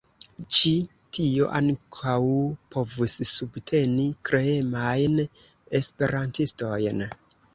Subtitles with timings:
[0.57, 0.69] Ĉi
[1.17, 2.15] tio ankaŭ
[2.75, 5.21] povus subteni kreemajn
[5.81, 7.07] esperantistojn.